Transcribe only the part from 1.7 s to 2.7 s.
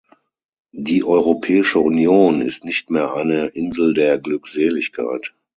Union ist